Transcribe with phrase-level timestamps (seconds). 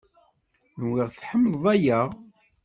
[0.81, 1.99] Nwiɣ tḥemmleḍ aya.